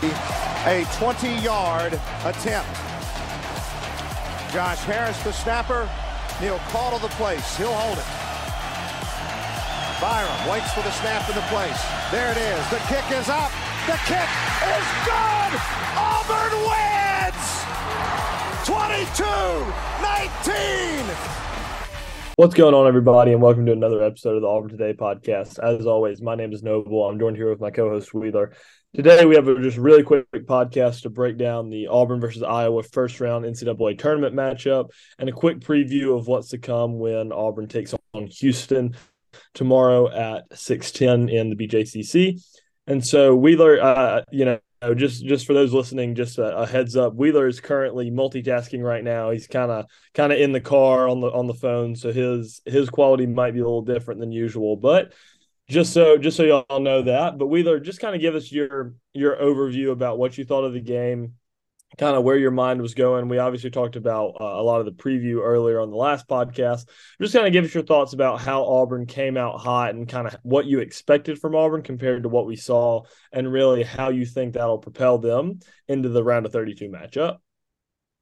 [0.00, 1.92] A 20-yard
[2.24, 2.70] attempt.
[4.52, 5.90] Josh Harris, the snapper.
[6.40, 7.56] Neil call to the place.
[7.56, 8.04] He'll hold it.
[9.98, 11.82] Byrum waits for the snap to the place.
[12.12, 12.70] There it is.
[12.70, 13.50] The kick is up.
[13.90, 14.30] The kick
[14.70, 15.52] is good.
[15.98, 17.66] Auburn wins.
[18.62, 19.26] 22-19.
[22.36, 25.58] What's going on, everybody, and welcome to another episode of the Auburn Today podcast.
[25.58, 27.08] As always, my name is Noble.
[27.08, 28.52] I'm joined here with my co-host Wheeler.
[28.94, 32.82] Today, we have a just really quick podcast to break down the Auburn versus Iowa
[32.82, 34.88] first round NCAA tournament matchup
[35.18, 38.96] and a quick preview of what's to come when Auburn takes on Houston
[39.52, 42.40] tomorrow at 6:10 in the BJCC.
[42.86, 46.96] And so, Wheeler, uh, you know, just just for those listening, just a, a, heads
[46.96, 47.14] up.
[47.14, 49.30] Wheeler is currently multitasking right now.
[49.30, 49.84] He's kind of
[50.14, 53.52] kind of in the car on the on the phone, so his his quality might
[53.52, 54.76] be a little different than usual.
[54.76, 55.12] But
[55.68, 57.38] just so just so y'all know that.
[57.38, 60.72] But Wheeler, just kind of give us your your overview about what you thought of
[60.72, 61.34] the game,
[61.98, 63.28] kind of where your mind was going.
[63.28, 66.88] We obviously talked about uh, a lot of the preview earlier on the last podcast.
[67.20, 70.26] Just kind of give us your thoughts about how Auburn came out hot and kind
[70.26, 74.24] of what you expected from Auburn compared to what we saw, and really how you
[74.24, 77.38] think that'll propel them into the round of 32 matchup.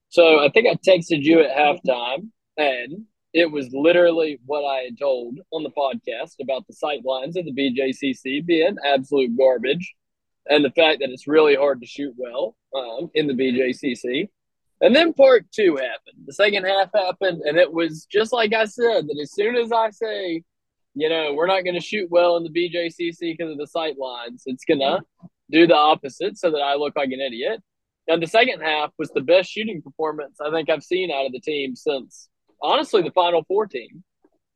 [0.09, 4.99] So I think I texted you at halftime, and it was literally what I had
[4.99, 9.95] told on the podcast about the sight lines of the BJCC being absolute garbage
[10.49, 14.31] and the fact that it's really hard to shoot well um, in the BJCC.
[14.81, 16.25] And then part two happened.
[16.25, 19.71] The second half happened, and it was just like I said that as soon as
[19.71, 20.43] I say,
[20.95, 23.99] you know, we're not going to shoot well in the BJCC because of the sight
[23.99, 25.01] lines, it's going to
[25.51, 27.63] do the opposite so that I look like an idiot.
[28.09, 31.33] And the second half was the best shooting performance I think I've seen out of
[31.33, 32.31] the team since
[32.67, 34.03] honestly the Final Four team.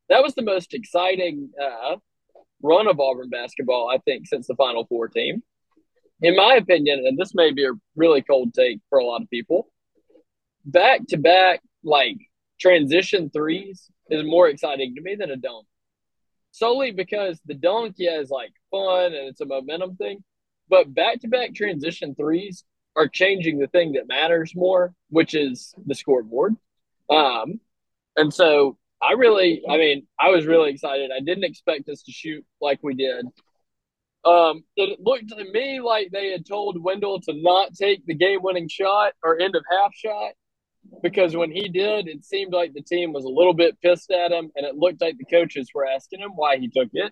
[0.09, 1.95] That was the most exciting uh,
[2.61, 5.41] run of Auburn basketball, I think, since the Final Four team.
[6.21, 9.29] In my opinion, and this may be a really cold take for a lot of
[9.29, 9.69] people,
[10.65, 12.17] back to back, like
[12.59, 15.65] transition threes is more exciting to me than a dunk.
[16.51, 20.23] Solely because the dunk, yeah, is like fun and it's a momentum thing.
[20.69, 25.73] But back to back transition threes are changing the thing that matters more, which is
[25.85, 26.55] the scoreboard.
[27.09, 27.61] Um,
[28.15, 31.11] and so I really, I mean, I was really excited.
[31.15, 33.25] I didn't expect us to shoot like we did.
[34.23, 38.43] Um, it looked to me like they had told Wendell to not take the game
[38.43, 40.33] winning shot or end of half shot
[41.01, 44.31] because when he did, it seemed like the team was a little bit pissed at
[44.31, 47.11] him, and it looked like the coaches were asking him why he took it.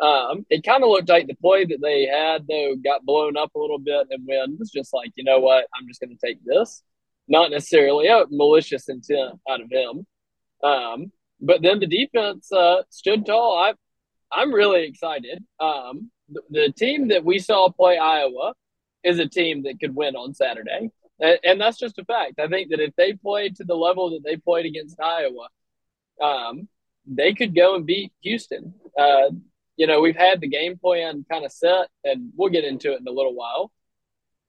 [0.00, 3.54] Um, it kind of looked like the play that they had, though, got blown up
[3.54, 6.26] a little bit, and Wynn was just like, you know what, I'm just going to
[6.26, 6.82] take this.
[7.28, 10.06] Not necessarily a malicious intent out of him.
[10.62, 13.58] Um, but then the defense uh, stood tall.
[13.58, 13.74] I,
[14.32, 15.44] I'm really excited.
[15.60, 18.54] Um, the, the, team that we saw play Iowa
[19.04, 20.90] is a team that could win on Saturday.
[21.20, 22.40] And, and, that's just a fact.
[22.40, 25.48] I think that if they played to the level that they played against Iowa,
[26.20, 26.68] um,
[27.06, 28.74] they could go and beat Houston.
[28.98, 29.30] Uh,
[29.76, 33.00] you know, we've had the game plan kind of set, and we'll get into it
[33.00, 33.70] in a little while.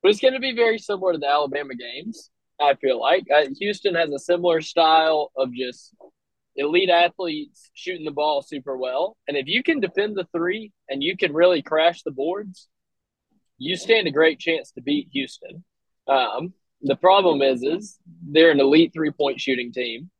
[0.02, 2.30] But it's going to be very similar to the Alabama games.
[2.60, 5.94] I feel like uh, Houston has a similar style of just
[6.56, 9.16] elite athletes shooting the ball super well.
[9.28, 12.68] And if you can defend the three and you can really crash the boards,
[13.58, 15.64] you stand a great chance to beat Houston.
[16.08, 16.52] Um,
[16.82, 17.98] the problem is, is
[18.28, 20.10] they're an elite three point shooting team,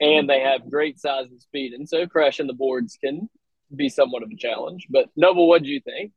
[0.00, 3.28] and they have great size and speed, and so crashing the boards can
[3.74, 4.86] be somewhat of a challenge.
[4.90, 6.12] But Noble, what do you think?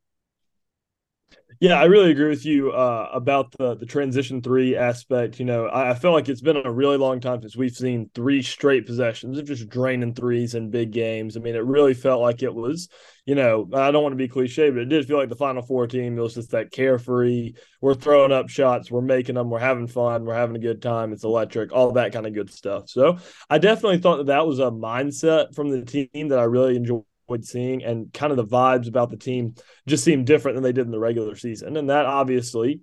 [1.60, 5.40] Yeah, I really agree with you uh, about the the transition three aspect.
[5.40, 8.10] You know, I, I, feel like it's been a really long time since we've seen
[8.14, 11.38] three straight possessions of just draining threes in big games.
[11.38, 12.90] I mean, it really felt like it was,
[13.26, 15.62] you know, I don't want to be cliche, but it did feel like the Final
[15.62, 16.18] Four team.
[16.18, 17.54] It was just that carefree.
[17.82, 21.14] We're throwing up shots, we're making them, we're having fun, we're having a good time.
[21.14, 22.90] It's electric, all that kind of good stuff.
[22.90, 23.18] So
[23.50, 27.04] I definitely thought that that was a mindset from the team that I really enjoyed
[27.42, 29.56] seeing and kind of the vibes about the team
[29.88, 31.76] just seem different than they did in the regular season.
[31.78, 32.82] And that obviously,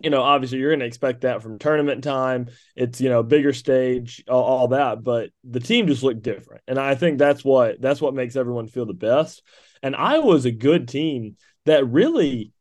[0.00, 2.48] you know, obviously you're going to expect that from tournament time.
[2.76, 6.62] It's, you know, bigger stage, all, all, that, but the team just looked different.
[6.66, 9.42] And I think that's what that's what makes everyone feel the best.
[9.82, 11.36] And I was a good team
[11.66, 12.52] that really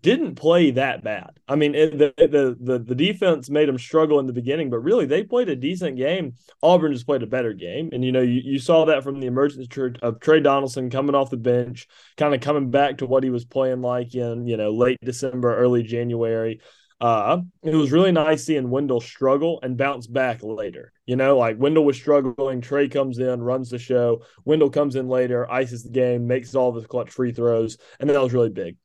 [0.00, 1.38] didn't play that bad.
[1.46, 4.78] I mean, it, the, the the the defense made them struggle in the beginning, but
[4.78, 6.34] really they played a decent game.
[6.62, 9.26] Auburn just played a better game, and you know you, you saw that from the
[9.26, 9.68] emergence
[10.02, 11.86] of Tre Donaldson coming off the bench,
[12.16, 15.54] kind of coming back to what he was playing like in you know late December,
[15.56, 16.60] early January.
[17.00, 20.92] Uh, it was really nice seeing Wendell struggle and bounce back later.
[21.04, 24.22] You know, like Wendell was struggling, Trey comes in, runs the show.
[24.46, 28.22] Wendell comes in later, ices the game, makes all his clutch free throws, and that
[28.22, 28.76] was really big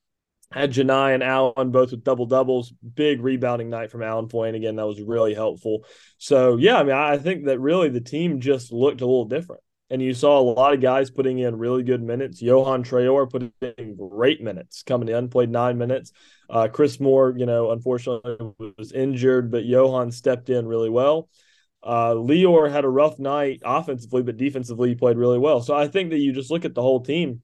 [0.52, 2.74] had Johni and Allen both with double doubles.
[2.96, 4.78] Big rebounding night from Allen Flanigan.
[4.78, 5.86] That was really helpful.
[6.18, 9.62] So, yeah, I mean, I think that really the team just looked a little different.
[9.92, 12.44] And you saw a lot of guys putting in really good minutes.
[12.44, 16.12] Yohan Traore put in great minutes coming in, played nine minutes.
[16.48, 21.28] Uh, Chris Moore, you know, unfortunately was injured, but Johan stepped in really well.
[21.82, 25.62] Uh, Lior had a rough night offensively, but defensively he played really well.
[25.62, 27.42] So I think that you just look at the whole team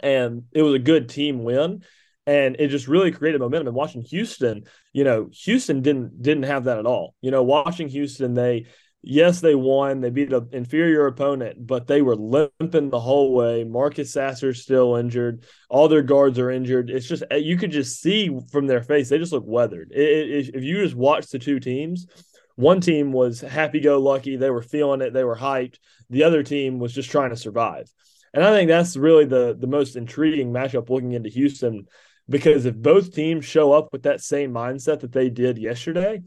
[0.00, 1.82] and it was a good team win
[2.26, 3.68] and it just really created momentum.
[3.68, 7.14] And watching Houston, you know, Houston didn't didn't have that at all.
[7.20, 8.66] You know, watching Houston, they
[9.02, 13.64] yes they won, they beat an inferior opponent, but they were limping the whole way.
[13.64, 16.90] Marcus Sasser's still injured, all their guards are injured.
[16.90, 19.90] It's just eh, you could just see from their face they just look weathered.
[19.92, 22.06] It, it, if you just watch the two teams.
[22.54, 24.36] One team was happy go lucky.
[24.36, 25.14] They were feeling it.
[25.14, 25.78] They were hyped.
[26.10, 27.90] The other team was just trying to survive.
[28.34, 31.86] And I think that's really the the most intriguing matchup looking into Houston
[32.28, 36.22] because if both teams show up with that same mindset that they did yesterday,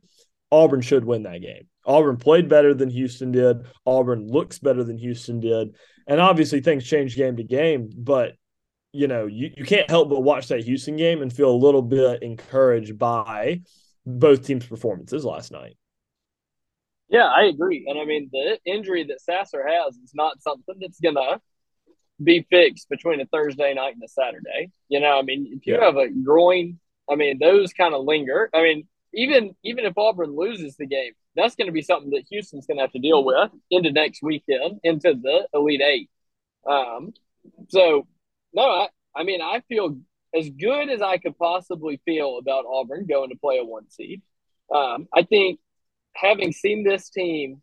[0.51, 1.68] Auburn should win that game.
[1.86, 3.65] Auburn played better than Houston did.
[3.86, 5.75] Auburn looks better than Houston did.
[6.07, 8.33] And obviously things change game to game, but
[8.92, 11.81] you know, you, you can't help but watch that Houston game and feel a little
[11.81, 13.62] bit encouraged by
[14.06, 15.75] both teams' performances last night.
[17.09, 17.86] Yeah, I agree.
[17.88, 21.39] And I mean, the injury that Sasser has is not something that's going to
[22.23, 24.71] be fixed between a Thursday night and a Saturday.
[24.89, 25.85] You know, I mean, if you yeah.
[25.85, 26.79] have a groin,
[27.09, 28.50] I mean, those kind of linger.
[28.53, 32.25] I mean, even even if Auburn loses the game, that's going to be something that
[32.29, 36.09] Houston's going to have to deal with into next weekend, into the Elite Eight.
[36.69, 37.13] Um,
[37.69, 38.07] so,
[38.53, 39.97] no, I, I mean, I feel
[40.33, 44.21] as good as I could possibly feel about Auburn going to play a one seed.
[44.73, 45.59] Um, I think
[46.13, 47.61] having seen this team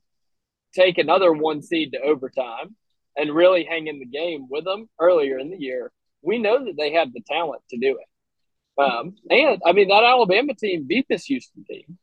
[0.75, 2.77] take another one seed to overtime
[3.17, 5.93] and really hang in the game with them earlier in the year,
[6.23, 8.83] we know that they have the talent to do it.
[8.83, 11.99] Um, and I mean, that Alabama team beat this Houston team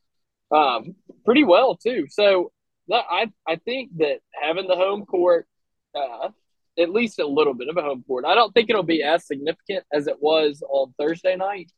[0.51, 0.95] um,
[1.25, 2.07] pretty well, too.
[2.09, 2.51] So
[2.91, 5.47] I, I think that having the home court,
[5.95, 6.29] uh,
[6.77, 9.25] at least a little bit of a home court, I don't think it'll be as
[9.25, 11.71] significant as it was on Thursday night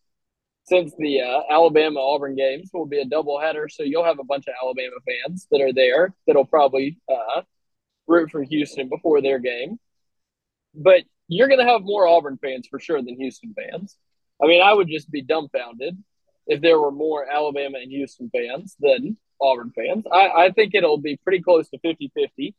[0.64, 3.70] since the uh, Alabama Auburn games will be a doubleheader.
[3.70, 7.42] So you'll have a bunch of Alabama fans that are there that'll probably uh,
[8.12, 9.80] root for Houston before their game.
[10.76, 13.98] But you're going to have more Auburn fans for sure than Houston fans.
[14.42, 15.98] I mean, I would just be dumbfounded
[16.48, 20.06] if there were more Alabama and Houston fans than Auburn fans.
[20.12, 22.56] I, I think it'll be pretty close to 50 50.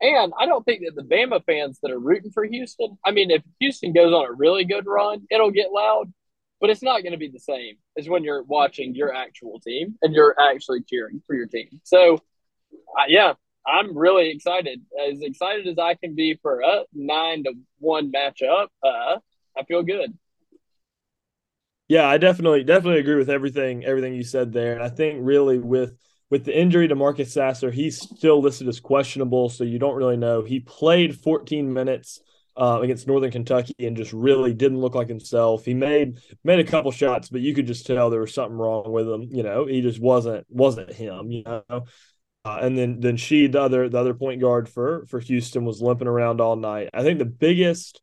[0.00, 3.30] And I don't think that the Bama fans that are rooting for Houston, I mean,
[3.30, 6.12] if Houston goes on a really good run, it'll get loud,
[6.60, 9.96] but it's not going to be the same as when you're watching your actual team
[10.02, 11.80] and you're actually cheering for your team.
[11.84, 12.14] So,
[12.98, 13.34] uh, yeah,
[13.66, 18.68] I'm really excited, as excited as I can be for a nine to one matchup.
[18.82, 19.18] Uh,
[19.56, 20.16] I feel good.
[21.88, 25.58] Yeah, I definitely definitely agree with everything everything you said there, and I think really
[25.58, 25.94] with
[26.30, 30.16] with the injury to Marcus Sasser, he's still listed as questionable, so you don't really
[30.16, 30.42] know.
[30.42, 32.20] He played 14 minutes
[32.56, 35.64] uh, against Northern Kentucky and just really didn't look like himself.
[35.64, 38.90] He made made a couple shots, but you could just tell there was something wrong
[38.90, 39.28] with him.
[39.30, 41.30] You know, he just wasn't wasn't him.
[41.30, 41.84] You know,
[42.44, 45.80] uh, and then then Shead the other the other point guard for for Houston was
[45.80, 46.90] limping around all night.
[46.92, 48.00] I think the biggest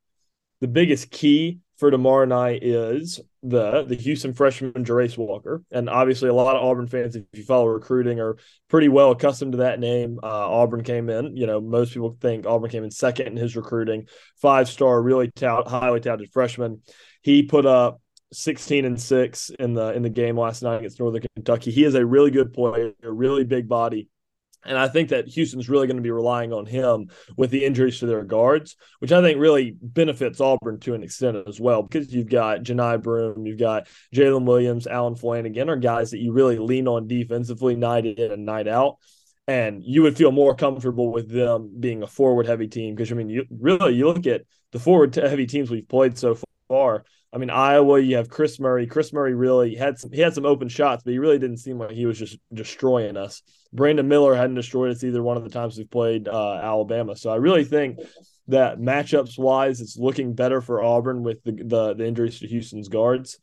[0.61, 6.29] the biggest key for tomorrow night is the the Houston freshman Jarace Walker, and obviously
[6.29, 8.37] a lot of Auburn fans, if you follow recruiting, are
[8.69, 10.19] pretty well accustomed to that name.
[10.21, 13.55] Uh, Auburn came in, you know, most people think Auburn came in second in his
[13.55, 14.07] recruiting,
[14.41, 16.81] five star, really tout, highly touted freshman.
[17.21, 21.23] He put up 16 and 6 in the in the game last night against Northern
[21.35, 21.71] Kentucky.
[21.71, 24.09] He is a really good player, a really big body.
[24.65, 27.99] And I think that Houston's really going to be relying on him with the injuries
[27.99, 32.13] to their guards, which I think really benefits Auburn to an extent as well, because
[32.13, 36.57] you've got Johni Broom, you've got Jaylin Williams, Allen Flanigan are guys that you really
[36.57, 38.97] lean on defensively night in and night out.
[39.47, 42.93] And you would feel more comfortable with them being a forward heavy team.
[42.93, 46.37] Because, I mean, you really, you look at the forward heavy teams we've played so
[46.67, 47.05] far.
[47.31, 48.87] I mean, Iowa, you have Kris Murray.
[48.87, 51.77] Kris Murray really had some he had some open shots, but he really didn't seem
[51.77, 53.43] like he was just destroying us.
[53.71, 57.15] Brandon Miller hadn't destroyed us either one of the times we've played uh, Alabama.
[57.15, 57.99] So I really think
[58.47, 62.87] that matchups wise, it's looking better for Auburn with the, the, the injuries to Houston's
[62.87, 63.37] guards.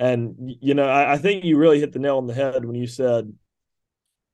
[0.00, 2.74] And you know, I, I think you really hit the nail on the head when
[2.74, 3.32] you said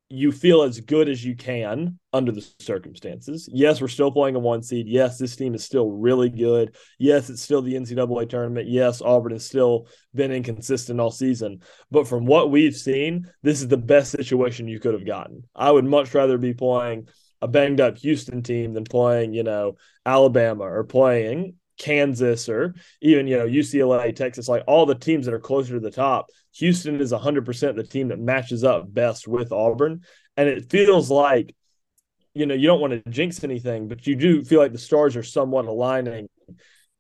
[0.09, 3.49] you feel as good as you can under the circumstances.
[3.53, 4.87] Yes, we're still playing a one seed.
[4.87, 6.77] Yes, this team is still really good.
[6.99, 8.69] Yes, it's still the NCAA tournament.
[8.69, 11.61] Yes, Auburn has still been inconsistent all season.
[11.91, 15.45] But from what we've seen, this is the best situation you could have gotten.
[15.55, 17.09] I would much rather be playing
[17.41, 23.27] a banged up Houston team than playing, you know, Alabama or playing Kansas or even,
[23.27, 26.31] you know, UCLA, Texas, like all the teams that are closer to the top.
[26.57, 30.03] Houston is 100% the team that matches up best with Auburn.
[30.37, 31.55] And it feels like,
[32.35, 35.17] you know, you don't want to jinx anything, but you do feel like the stars
[35.17, 36.29] are somewhat aligning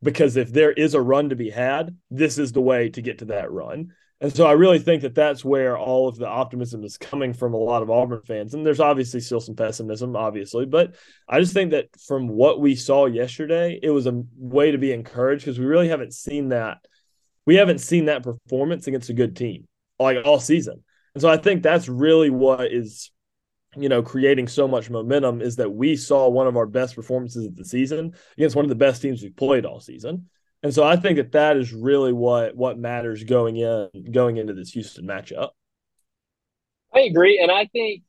[0.02, 3.18] because if there is a run to be had, this is the way to get
[3.18, 3.92] to that run.
[4.20, 7.52] And so I really think that that's where all of the optimism is coming from
[7.52, 8.54] a lot of Auburn fans.
[8.54, 10.94] And there's obviously still some pessimism, obviously, but
[11.28, 14.92] I just think that from what we saw yesterday, it was a way to be
[14.92, 16.78] encouraged because we really haven't seen that.
[17.46, 19.66] We haven't seen that performance against a good team
[19.98, 20.82] like all season.
[21.14, 23.10] And so I think that's really what is,
[23.76, 27.46] you know, creating so much momentum is that we saw one of our best performances
[27.46, 30.28] of the season against one of the best teams we've played all season.
[30.62, 34.54] And so I think that that is really what what matters going in going into
[34.54, 35.50] this Houston matchup.
[36.92, 38.02] I agree, and I think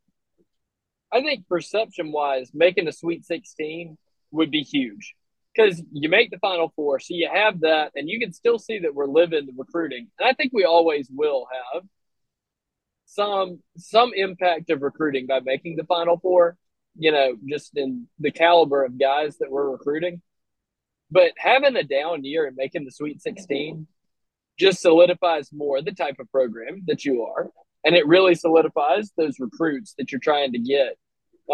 [1.12, 3.98] I think perception wise, making the Sweet Sixteen
[4.32, 5.16] would be huge
[5.56, 8.80] because you make the Final Four, so you have that, and you can still see
[8.80, 11.84] that we're living the recruiting, and I think we always will have
[13.06, 16.58] some some impact of recruiting by making the Final Four.
[16.98, 20.22] You know, just in the caliber of guys that we're recruiting.
[21.12, 23.86] But having a down year and making the Sweet 16
[24.58, 27.50] just solidifies more the type of program that you are.
[27.84, 30.98] And it really solidifies those recruits that you're trying to get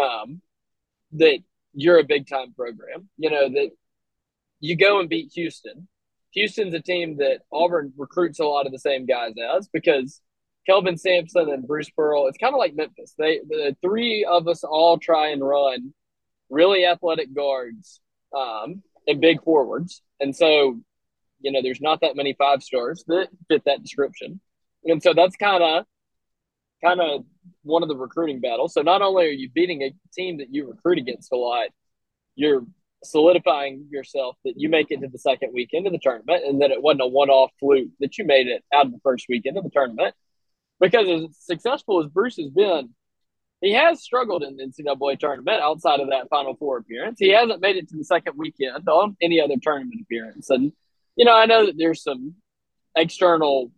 [0.00, 0.40] um,
[1.12, 1.38] that
[1.74, 3.08] you're a big time program.
[3.18, 3.70] You know, that
[4.62, 5.88] you go and beat Houston.
[6.30, 10.22] Houston's a team that Auburn recruits a lot of the same guys as because
[10.66, 13.12] Kelvin Sampson and Bruce Pearl, it's kind of like Memphis.
[13.18, 15.92] They the three of us all try and run
[16.48, 18.00] really athletic guards
[18.36, 20.00] um, and big forwards.
[20.20, 20.80] And so,
[21.40, 24.40] you know, there's not that many five stars that fit that description.
[24.84, 25.84] And so that's kind of
[26.84, 27.24] kind of
[27.62, 28.74] one of the recruiting battles.
[28.74, 31.68] So not only are you beating a team that you recruit against a lot,
[32.36, 32.64] you're
[33.04, 36.70] solidifying yourself that you make it to the second weekend of the tournament and that
[36.70, 39.64] it wasn't a one-off fluke that you made it out of the first weekend of
[39.64, 40.14] the tournament.
[40.80, 42.90] Because as successful as Bruce has been,
[43.60, 47.18] he has struggled in the NCAA tournament outside of that Final Four appearance.
[47.20, 50.50] He hasn't made it to the second weekend on any other tournament appearance.
[50.50, 50.72] And,
[51.14, 52.34] you know, I know that there's some
[52.96, 53.70] external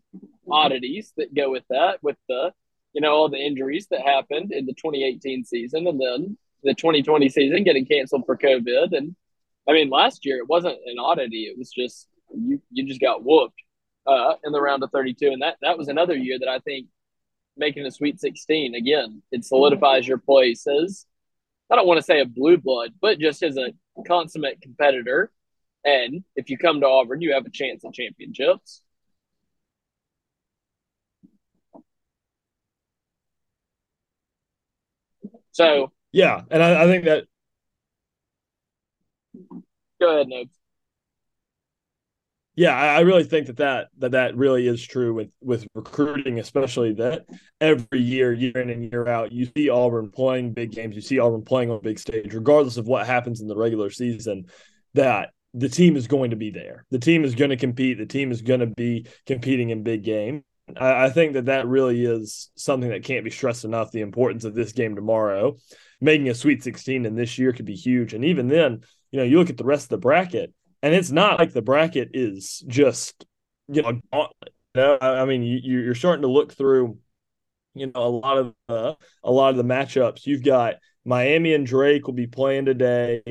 [0.51, 2.53] oddities that go with that, with the,
[2.95, 7.29] you know, all the injuries that happened in the 2018 season and then the 2020
[7.29, 8.97] season getting canceled for COVID.
[8.97, 9.15] And
[9.69, 11.45] I mean, last year it wasn't an oddity.
[11.45, 13.61] It was just, you, you just got whooped
[14.07, 15.29] uh, in the round of 32.
[15.29, 16.89] And that, that was another year that I think
[17.57, 18.75] making a Sweet 16.
[18.75, 21.07] Again, it solidifies your place as,
[21.71, 23.73] I don't want to say a blue blood, but just as a
[24.07, 25.31] consummate competitor.
[25.85, 28.81] And if you come to Auburn, you have a chance at championships.
[35.53, 36.43] So, yeah.
[36.51, 37.25] And I, I think that.
[40.01, 40.59] Go ahead, Nobes
[42.57, 46.93] yeah, I really think that, that that that really is true with with recruiting, especially
[46.95, 47.27] that
[47.61, 51.19] every year, year in and year out, you see Auburn playing big games, you see
[51.19, 54.47] Auburn playing on a big stage, regardless of what happens in the regular season.
[54.95, 56.87] That the team is going to be there.
[56.91, 57.99] The team is going to compete.
[57.99, 60.45] The team is going to be competing in big game.
[60.77, 63.91] I, I think that that really is something that can't be stressed enough.
[63.91, 65.57] The importance of this game tomorrow,
[66.01, 68.15] making a Sweet 16 in this year could be huge.
[68.15, 70.53] And even then, you know, you look at the rest of the bracket
[70.85, 73.25] and it's not like the bracket is just
[73.69, 74.55] you know gauntlet.
[74.75, 74.99] You?
[75.01, 76.99] I mean, you, you're starting to look through,
[77.75, 80.27] you know, a lot of uh, a lot of the matchups.
[80.27, 80.75] You've got
[81.05, 83.23] Miami and Drake will be playing today.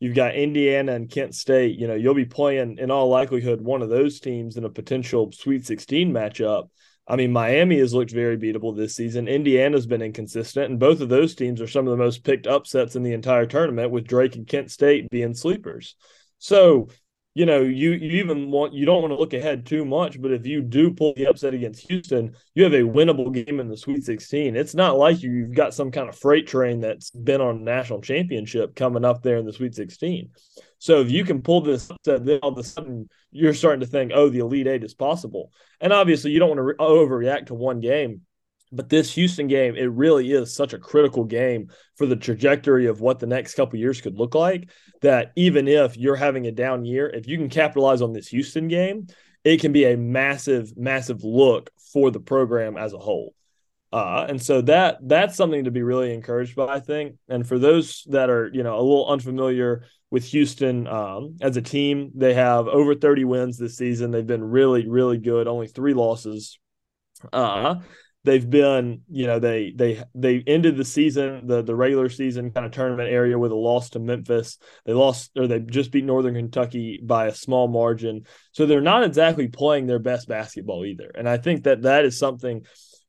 [0.00, 1.78] You've got Indiana and Kent State.
[1.78, 5.32] You know, you'll be playing in all likelihood one of those teams in a potential
[5.32, 6.68] Sweet 16 matchup.
[7.06, 9.26] I mean, Miami has looked very beatable this season.
[9.26, 12.94] Indiana's been inconsistent, and both of those teams are some of the most picked upsets
[12.94, 15.96] in the entire tournament, with Drake and Kent State being sleepers.
[16.38, 16.88] So
[17.34, 20.32] you know, you you even want you don't want to look ahead too much, but
[20.32, 23.76] if you do pull the upset against Houston, you have a winnable game in the
[23.76, 24.54] Sweet 16.
[24.54, 28.02] It's not like you've got some kind of freight train that's been on a national
[28.02, 30.28] championship coming up there in the Sweet 16.
[30.82, 34.10] So if you can pull this then all of a sudden you're starting to think,
[34.12, 35.52] oh, the Elite Eight is possible.
[35.80, 38.22] And obviously, you don't want to re- overreact to one game.
[38.72, 43.00] But this Houston game, it really is such a critical game for the trajectory of
[43.00, 44.70] what the next couple years could look like.
[45.02, 48.66] That even if you're having a down year, if you can capitalize on this Houston
[48.66, 49.06] game,
[49.44, 53.36] it can be a massive, massive look for the program as a whole.
[53.92, 57.16] Uh, and so that that's something to be really encouraged by, I think.
[57.28, 61.62] And for those that are you know a little unfamiliar with Houston um, as a
[61.62, 64.10] team, they have over 30 wins this season.
[64.10, 65.46] They've been really really good.
[65.46, 66.58] Only three losses.
[67.32, 67.76] Uh,
[68.24, 72.64] they've been you know they they they ended the season the the regular season kind
[72.64, 74.56] of tournament area with a loss to Memphis.
[74.86, 78.22] They lost or they just beat Northern Kentucky by a small margin.
[78.52, 81.10] So they're not exactly playing their best basketball either.
[81.14, 82.62] And I think that that is something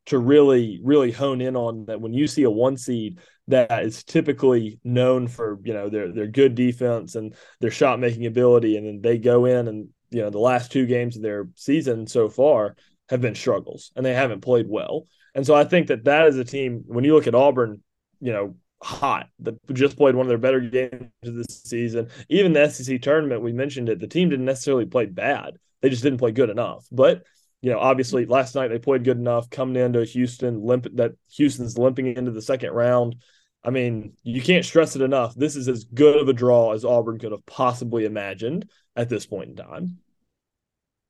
[0.06, 4.04] to really really hone in on that when you see a one seed that is
[4.04, 8.86] typically known for you know their their good defense and their shot making ability and
[8.86, 12.30] then they go in and you know the last two games of their season so
[12.30, 12.76] far
[13.10, 15.08] have been struggles and they haven't played well.
[15.36, 17.82] And so i think that that is a team when you look at auburn
[18.20, 22.10] you know hot that just played one of their better games of the season.
[22.30, 25.56] Even the sec tournament we mentioned it the team didn't necessarily play bad.
[25.82, 26.86] They just didn't play good enough.
[26.92, 27.24] But
[27.64, 31.78] you know, obviously last night they played good enough coming into Houston, limp that Houston's
[31.78, 33.16] limping into the second round.
[33.64, 35.34] I mean, you can't stress it enough.
[35.34, 39.26] This is as good of a draw as Auburn could have possibly imagined at this
[39.26, 40.00] point in time.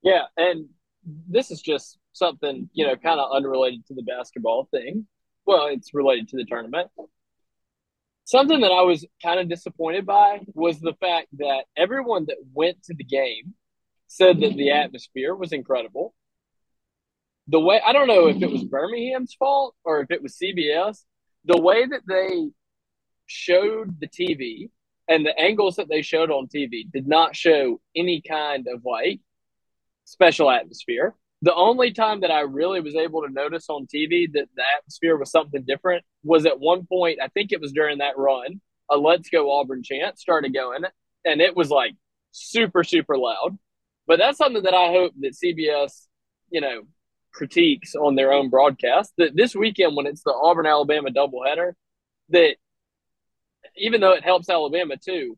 [0.04, 0.66] Yeah, and
[1.28, 5.08] this is just something, you know, kind of unrelated to the basketball thing.
[5.46, 6.88] Well, it's related to the tournament.
[8.26, 12.80] Something that I was kind of disappointed by was the fact that everyone that went
[12.84, 13.54] to the game
[14.06, 16.14] said that the atmosphere was incredible
[17.48, 21.04] the way I don't know if it was Birmingham's fault or if it was CBS,
[21.44, 22.50] the way that they
[23.26, 24.70] showed the TV
[25.08, 29.20] and the angles that they showed on TV did not show any kind of like
[30.04, 31.14] special atmosphere.
[31.42, 35.16] The only time that I really was able to notice on TV that the atmosphere
[35.16, 38.96] was something different was at one point, I think it was during that run, a
[38.96, 40.84] Let's Go Auburn chant started going,
[41.24, 41.94] and it was like
[42.30, 43.58] super, super loud.
[44.06, 46.06] But that's something that I hope that CBS,
[46.50, 46.82] you know,
[47.34, 51.72] critiques on their own broadcast that this weekend when it's the Auburn Alabama doubleheader,
[52.30, 52.56] that
[53.76, 55.36] even though it helps Alabama too,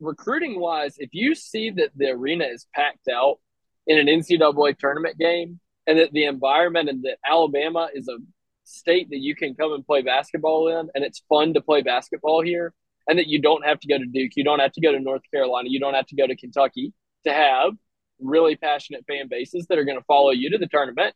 [0.00, 3.38] recruiting wise, if you see that the arena is packed out
[3.86, 8.16] in an NCAA tournament game and that the environment and that Alabama is a
[8.64, 12.42] state that you can come and play basketball in and it's fun to play basketball
[12.42, 12.72] here
[13.06, 14.98] and that you don't have to go to Duke, you don't have to go to
[14.98, 16.92] North Carolina, you don't have to go to Kentucky
[17.24, 17.72] to have
[18.20, 21.14] really passionate fan bases that are going to follow you to the tournament.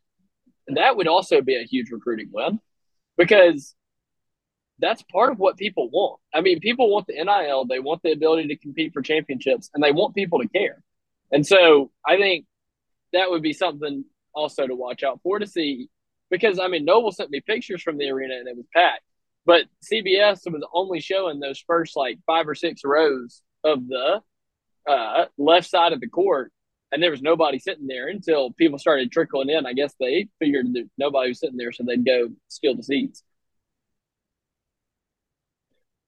[0.69, 2.61] And that would also be a huge recruiting win
[3.17, 3.75] because
[4.79, 6.21] that's part of what people want.
[6.33, 9.83] I mean, people want the NIL, they want the ability to compete for championships, and
[9.83, 10.83] they want people to care.
[11.31, 12.47] And so I think
[13.13, 15.89] that would be something also to watch out for to see
[16.31, 19.03] because I mean, Noble sent me pictures from the arena and it was packed,
[19.45, 24.21] but CBS was only showing those first like five or six rows of the
[24.89, 26.53] uh, left side of the court
[26.93, 29.67] and there was nobody sitting there until people started trickling in.
[29.67, 33.23] I guess they figured that nobody was sitting there, so they'd go steal the seats.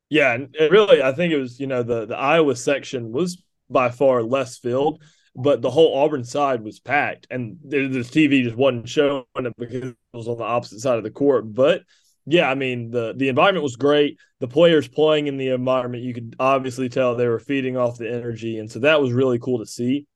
[0.09, 3.91] Yeah, and really, I think it was you know the the Iowa section was by
[3.91, 5.03] far less filled,
[5.35, 9.55] but the whole Auburn side was packed, and the, the TV just wasn't showing it
[9.57, 11.55] because it was on the opposite side of the court.
[11.55, 11.85] But
[12.27, 14.19] yeah, I mean the the environment was great.
[14.41, 18.13] The players playing in the environment, you could obviously tell they were feeding off the
[18.13, 20.07] energy, and so that was really cool to see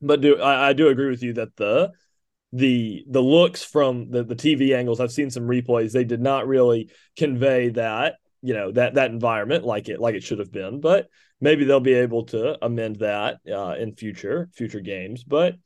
[0.00, 1.92] but do I, I do agree with you that the
[2.52, 6.46] the the looks from the, the TV angles, I've seen some replays, they did not
[6.46, 10.80] really convey that, you know, that that environment like it like it should have been.
[10.80, 11.08] But
[11.40, 15.24] maybe they'll be able to amend that uh, in future future games.
[15.24, 15.56] But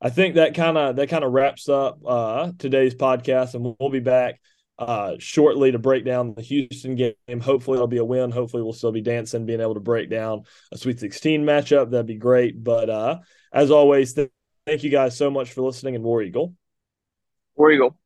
[0.00, 3.90] I think that kind of that kind of wraps up uh, today's podcast, and we'll
[3.90, 4.40] be back
[4.78, 7.40] uh, shortly to break down the Houston game.
[7.40, 8.30] Hopefully, it'll be a win.
[8.30, 11.90] Hopefully, we'll still be dancing, being able to break down a Sweet 16 matchup.
[11.90, 12.62] That'd be great.
[12.62, 13.18] But uh,
[13.52, 14.30] as always, th-
[14.66, 16.54] thank you guys so much for listening and War Eagle.
[17.56, 17.96] War Eagle.